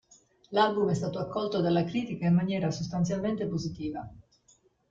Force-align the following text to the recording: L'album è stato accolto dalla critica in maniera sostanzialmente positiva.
L'album 0.51 0.89
è 0.89 0.95
stato 0.95 1.19
accolto 1.19 1.61
dalla 1.61 1.83
critica 1.83 2.25
in 2.25 2.33
maniera 2.33 2.71
sostanzialmente 2.71 3.45
positiva. 3.45 4.09